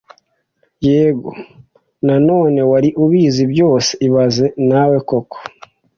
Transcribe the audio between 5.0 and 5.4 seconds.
koko